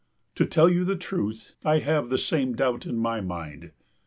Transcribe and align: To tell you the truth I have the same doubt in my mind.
To 0.33 0.47
tell 0.47 0.67
you 0.67 0.83
the 0.83 0.95
truth 0.95 1.53
I 1.63 1.77
have 1.77 2.09
the 2.09 2.17
same 2.17 2.55
doubt 2.55 2.87
in 2.87 2.97
my 2.97 3.21
mind. 3.21 3.69